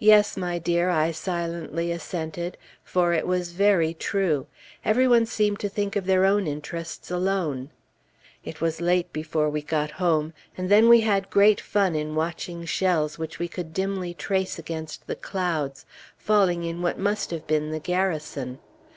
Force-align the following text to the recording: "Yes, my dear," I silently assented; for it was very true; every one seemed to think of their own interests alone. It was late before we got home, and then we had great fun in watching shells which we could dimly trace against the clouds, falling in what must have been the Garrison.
"Yes, 0.00 0.36
my 0.36 0.58
dear," 0.58 0.90
I 0.90 1.12
silently 1.12 1.92
assented; 1.92 2.56
for 2.82 3.12
it 3.12 3.24
was 3.24 3.52
very 3.52 3.94
true; 3.94 4.48
every 4.84 5.06
one 5.06 5.26
seemed 5.26 5.60
to 5.60 5.68
think 5.68 5.94
of 5.94 6.06
their 6.06 6.24
own 6.24 6.48
interests 6.48 7.08
alone. 7.08 7.70
It 8.44 8.60
was 8.60 8.80
late 8.80 9.12
before 9.12 9.48
we 9.48 9.62
got 9.62 9.92
home, 9.92 10.32
and 10.58 10.68
then 10.68 10.88
we 10.88 11.02
had 11.02 11.30
great 11.30 11.60
fun 11.60 11.94
in 11.94 12.16
watching 12.16 12.64
shells 12.64 13.16
which 13.16 13.38
we 13.38 13.46
could 13.46 13.72
dimly 13.72 14.12
trace 14.12 14.58
against 14.58 15.06
the 15.06 15.14
clouds, 15.14 15.86
falling 16.16 16.64
in 16.64 16.82
what 16.82 16.98
must 16.98 17.30
have 17.30 17.46
been 17.46 17.70
the 17.70 17.78
Garrison. 17.78 18.58